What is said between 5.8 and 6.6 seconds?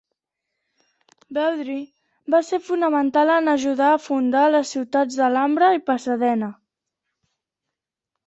Pasadena.